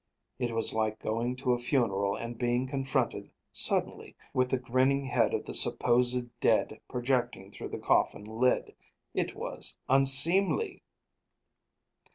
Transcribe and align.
It 0.39 0.53
was 0.55 0.73
like 0.73 0.97
going 0.97 1.35
to 1.35 1.53
a 1.53 1.59
funeral 1.59 2.15
and 2.15 2.35
being 2.35 2.65
confronted, 2.65 3.29
suddenly, 3.51 4.15
with 4.33 4.49
the 4.49 4.57
grinning 4.57 5.05
head 5.05 5.31
of 5.31 5.45
the 5.45 5.53
supposed 5.53 6.25
dead 6.39 6.79
projecting 6.89 7.51
through 7.51 7.69
the 7.69 7.77
coffin 7.77 8.23
lid. 8.23 8.73
It 9.13 9.35
was 9.35 9.77
unseemly! 9.87 10.81